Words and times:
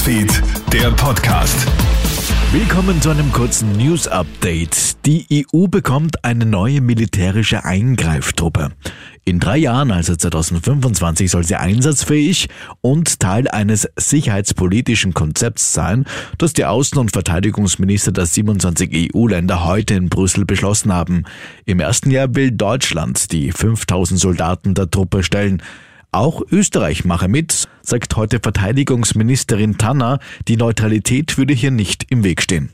Newsfeed, 0.00 0.42
der 0.72 0.90
Podcast. 0.92 1.66
Willkommen 2.52 3.02
zu 3.02 3.10
einem 3.10 3.30
kurzen 3.32 3.72
News 3.72 4.08
Update. 4.08 5.04
Die 5.04 5.26
EU 5.52 5.66
bekommt 5.66 6.24
eine 6.24 6.46
neue 6.46 6.80
militärische 6.80 7.66
Eingreiftruppe. 7.66 8.70
In 9.26 9.40
drei 9.40 9.58
Jahren, 9.58 9.90
also 9.90 10.16
2025, 10.16 11.30
soll 11.30 11.44
sie 11.44 11.56
einsatzfähig 11.56 12.48
und 12.80 13.20
Teil 13.20 13.46
eines 13.48 13.90
sicherheitspolitischen 13.94 15.12
Konzepts 15.12 15.74
sein, 15.74 16.06
das 16.38 16.54
die 16.54 16.64
Außen- 16.64 16.98
und 16.98 17.12
Verteidigungsminister 17.12 18.10
der 18.10 18.24
27 18.24 19.14
EU-Länder 19.14 19.66
heute 19.66 19.94
in 19.94 20.08
Brüssel 20.08 20.46
beschlossen 20.46 20.94
haben. 20.94 21.24
Im 21.66 21.78
ersten 21.78 22.10
Jahr 22.10 22.34
will 22.34 22.52
Deutschland 22.52 23.32
die 23.32 23.52
5000 23.52 24.18
Soldaten 24.18 24.72
der 24.72 24.90
Truppe 24.90 25.22
stellen. 25.22 25.62
Auch 26.12 26.42
Österreich 26.50 27.04
mache 27.04 27.28
mit, 27.28 27.68
sagt 27.82 28.16
heute 28.16 28.40
Verteidigungsministerin 28.40 29.78
Tanner, 29.78 30.18
die 30.48 30.56
Neutralität 30.56 31.38
würde 31.38 31.54
hier 31.54 31.70
nicht 31.70 32.10
im 32.10 32.24
Weg 32.24 32.42
stehen. 32.42 32.70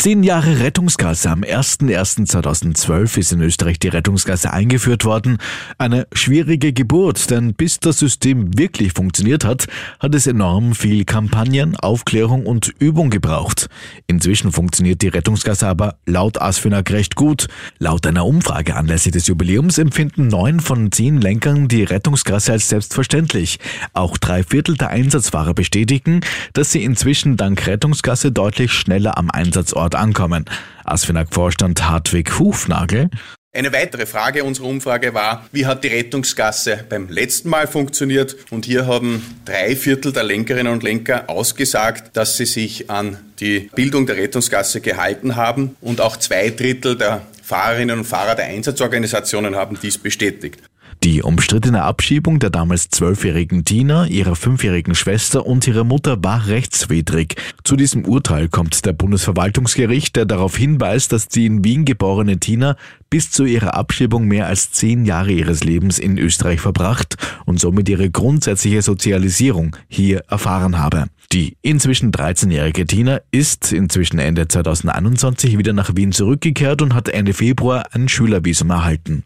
Zehn 0.00 0.22
Jahre 0.22 0.60
Rettungsgasse. 0.60 1.28
Am 1.28 1.40
01.01.2012 1.40 3.18
ist 3.18 3.32
in 3.32 3.40
Österreich 3.40 3.80
die 3.80 3.88
Rettungsgasse 3.88 4.52
eingeführt 4.52 5.04
worden. 5.04 5.38
Eine 5.76 6.06
schwierige 6.12 6.72
Geburt, 6.72 7.30
denn 7.30 7.54
bis 7.54 7.80
das 7.80 7.98
System 7.98 8.56
wirklich 8.56 8.92
funktioniert 8.92 9.44
hat, 9.44 9.66
hat 9.98 10.14
es 10.14 10.28
enorm 10.28 10.76
viel 10.76 11.04
Kampagnen, 11.04 11.74
Aufklärung 11.74 12.46
und 12.46 12.72
Übung 12.78 13.10
gebraucht. 13.10 13.68
Inzwischen 14.06 14.52
funktioniert 14.52 15.02
die 15.02 15.08
Rettungsgasse 15.08 15.66
aber 15.66 15.96
laut 16.06 16.40
ASFINAG 16.40 16.92
recht 16.92 17.16
gut. 17.16 17.48
Laut 17.80 18.06
einer 18.06 18.24
Umfrage 18.24 18.76
anlässlich 18.76 19.14
des 19.14 19.26
Jubiläums 19.26 19.78
empfinden 19.78 20.28
neun 20.28 20.60
von 20.60 20.92
zehn 20.92 21.20
Lenkern 21.20 21.66
die 21.66 21.82
Rettungsgasse 21.82 22.52
als 22.52 22.68
selbstverständlich. 22.68 23.58
Auch 23.94 24.16
drei 24.16 24.44
Viertel 24.44 24.76
der 24.76 24.90
Einsatzfahrer 24.90 25.54
bestätigen, 25.54 26.20
dass 26.52 26.70
sie 26.70 26.84
inzwischen 26.84 27.36
dank 27.36 27.66
Rettungsgasse 27.66 28.30
deutlich 28.30 28.70
schneller 28.70 29.18
am 29.18 29.28
Einsatzort 29.28 29.87
dort 29.88 30.00
ankommen. 30.00 30.44
Asfinag-Vorstand 30.84 31.88
Hartwig 31.88 32.38
Hufnagel. 32.38 33.10
Eine 33.54 33.72
weitere 33.72 34.04
Frage 34.04 34.44
unserer 34.44 34.66
Umfrage 34.66 35.14
war, 35.14 35.46
wie 35.52 35.66
hat 35.66 35.82
die 35.82 35.88
Rettungsgasse 35.88 36.84
beim 36.88 37.08
letzten 37.08 37.48
Mal 37.48 37.66
funktioniert? 37.66 38.36
Und 38.50 38.66
hier 38.66 38.86
haben 38.86 39.24
drei 39.46 39.74
Viertel 39.74 40.12
der 40.12 40.22
Lenkerinnen 40.22 40.72
und 40.72 40.82
Lenker 40.82 41.30
ausgesagt, 41.30 42.16
dass 42.16 42.36
sie 42.36 42.44
sich 42.44 42.90
an 42.90 43.16
die 43.40 43.70
Bildung 43.74 44.06
der 44.06 44.16
Rettungsgasse 44.16 44.82
gehalten 44.82 45.36
haben. 45.36 45.76
Und 45.80 46.02
auch 46.02 46.18
zwei 46.18 46.50
Drittel 46.50 46.96
der 46.96 47.22
Fahrerinnen 47.42 48.00
und 48.00 48.04
Fahrer 48.04 48.34
der 48.34 48.46
Einsatzorganisationen 48.46 49.56
haben 49.56 49.78
dies 49.80 49.96
bestätigt. 49.96 50.67
Die 51.04 51.22
umstrittene 51.22 51.82
Abschiebung 51.84 52.40
der 52.40 52.50
damals 52.50 52.88
zwölfjährigen 52.88 53.64
Tina, 53.64 54.06
ihrer 54.06 54.34
fünfjährigen 54.34 54.96
Schwester 54.96 55.46
und 55.46 55.64
ihrer 55.68 55.84
Mutter 55.84 56.22
war 56.24 56.48
rechtswidrig. 56.48 57.36
Zu 57.62 57.76
diesem 57.76 58.04
Urteil 58.04 58.48
kommt 58.48 58.84
der 58.84 58.94
Bundesverwaltungsgericht, 58.94 60.16
der 60.16 60.24
darauf 60.24 60.56
hinweist, 60.56 61.12
dass 61.12 61.28
die 61.28 61.46
in 61.46 61.62
Wien 61.62 61.84
geborene 61.84 62.40
Tina 62.40 62.76
bis 63.10 63.30
zu 63.30 63.44
ihrer 63.44 63.74
Abschiebung 63.74 64.26
mehr 64.26 64.48
als 64.48 64.72
zehn 64.72 65.04
Jahre 65.04 65.30
ihres 65.30 65.62
Lebens 65.62 66.00
in 66.00 66.18
Österreich 66.18 66.60
verbracht 66.60 67.16
und 67.46 67.60
somit 67.60 67.88
ihre 67.88 68.10
grundsätzliche 68.10 68.82
Sozialisierung 68.82 69.76
hier 69.86 70.24
erfahren 70.28 70.78
habe. 70.78 71.06
Die 71.32 71.56
inzwischen 71.62 72.10
13-jährige 72.10 72.86
Tina 72.86 73.20
ist 73.30 73.72
inzwischen 73.72 74.18
Ende 74.18 74.48
2021 74.48 75.58
wieder 75.58 75.74
nach 75.74 75.94
Wien 75.94 76.10
zurückgekehrt 76.10 76.82
und 76.82 76.94
hat 76.94 77.08
Ende 77.08 77.34
Februar 77.34 77.86
ein 77.92 78.08
Schülervisum 78.08 78.70
erhalten. 78.70 79.24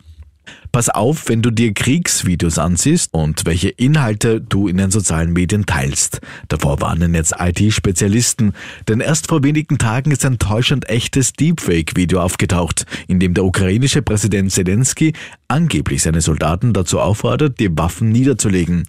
Pass 0.73 0.89
auf, 0.89 1.29
wenn 1.29 1.43
du 1.43 1.51
dir 1.51 1.75
Kriegsvideos 1.75 2.59
ansiehst 2.59 3.13
und 3.13 3.45
welche 3.45 3.69
Inhalte 3.69 4.41
du 4.41 4.69
in 4.69 4.79
den 4.79 4.91
sozialen 4.91 5.33
Medien 5.33 5.67
teilst. 5.67 6.21
Davor 6.49 6.81
warnen 6.81 7.15
jetzt 7.15 7.35
IT-Spezialisten, 7.39 8.55
denn 8.89 9.01
erst 9.01 9.29
vor 9.29 9.45
wenigen 9.45 9.79
Tagen 9.79 10.11
ist 10.11 10.25
ein 10.25 10.39
täuschend 10.39 10.89
echtes 10.89 11.35
Deepfake-Video 11.35 12.21
aufgetaucht, 12.21 12.87
in 13.07 13.21
dem 13.21 13.35
der 13.35 13.45
ukrainische 13.45 14.03
Präsident 14.03 14.51
Zelensky 14.51 15.13
angeblich 15.49 16.03
seine 16.03 16.23
Soldaten 16.23 16.73
dazu 16.73 17.01
auffordert, 17.01 17.61
die 17.61 17.77
Waffen 17.77 18.09
niederzulegen. 18.11 18.85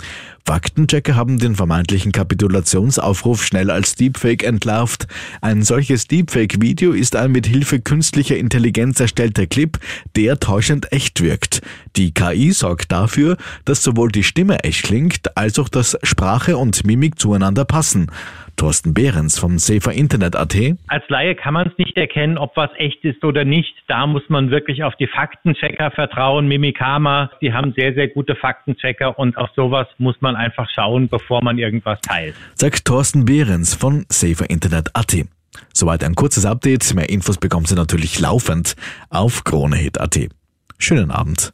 Faktenchecker 0.45 1.15
haben 1.15 1.39
den 1.39 1.55
vermeintlichen 1.55 2.11
Kapitulationsaufruf 2.11 3.45
schnell 3.45 3.71
als 3.71 3.95
Deepfake 3.95 4.43
entlarvt. 4.43 5.07
Ein 5.39 5.63
solches 5.63 6.07
Deepfake-Video 6.07 6.91
ist 6.91 7.15
ein 7.15 7.31
mit 7.31 7.47
Hilfe 7.47 7.79
künstlicher 7.79 8.35
Intelligenz 8.35 8.99
erstellter 8.99 9.47
Clip, 9.47 9.79
der 10.17 10.39
täuschend 10.41 10.91
echt 10.91 11.21
wirkt. 11.21 11.61
Die 11.95 12.13
KI 12.13 12.51
sorgt 12.51 12.91
dafür, 12.91 13.37
dass 13.63 13.83
sowohl 13.83 14.11
die 14.11 14.23
Stimme 14.23 14.65
echt 14.65 14.83
klingt, 14.83 15.37
als 15.37 15.57
auch 15.59 15.69
dass 15.69 15.97
Sprache 16.03 16.57
und 16.57 16.85
Mimik 16.85 17.19
zueinander 17.19 17.63
passen. 17.63 18.11
Thorsten 18.55 18.93
Behrens 18.93 19.37
vom 19.39 19.57
Safer 19.57 19.91
Internet.at. 19.91 20.55
Als 20.87 21.03
Laie 21.09 21.35
kann 21.35 21.53
man 21.53 21.67
es 21.67 21.77
nicht 21.77 21.97
erkennen, 21.97 22.37
ob 22.37 22.55
was 22.55 22.69
echt 22.77 23.03
ist 23.03 23.23
oder 23.23 23.45
nicht. 23.45 23.73
Da 23.87 24.07
muss 24.07 24.23
man 24.29 24.51
wirklich 24.51 24.83
auf 24.83 24.95
die 24.95 25.07
Faktenchecker 25.07 25.91
vertrauen. 25.91 26.47
Mimikama, 26.47 27.31
die 27.41 27.53
haben 27.53 27.73
sehr, 27.75 27.93
sehr 27.93 28.07
gute 28.07 28.35
Faktenchecker 28.35 29.17
und 29.17 29.37
auf 29.37 29.49
sowas 29.55 29.87
muss 29.97 30.15
man 30.21 30.35
einfach 30.35 30.69
schauen, 30.73 31.09
bevor 31.09 31.43
man 31.43 31.57
irgendwas 31.57 31.99
teilt. 32.01 32.35
Sagt 32.55 32.85
Thorsten 32.85 33.25
Behrens 33.25 33.73
von 33.73 34.05
Safer 34.09 34.49
Internet.at. 34.49 35.25
Soweit 35.73 36.03
ein 36.03 36.15
kurzes 36.15 36.45
Update. 36.45 36.93
Mehr 36.95 37.09
Infos 37.09 37.37
bekommen 37.37 37.65
Sie 37.65 37.75
natürlich 37.75 38.19
laufend 38.19 38.75
auf 39.09 39.43
KroneHit.at. 39.43 40.29
Schönen 40.77 41.11
Abend. 41.11 41.53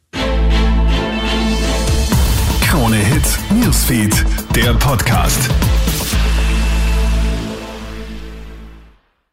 Krone 2.70 2.96
Hit 2.96 3.38
Newsfeed, 3.50 4.24
der 4.54 4.74
Podcast. 4.74 5.50